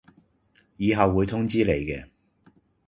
[0.77, 2.07] 以後會通知你嘅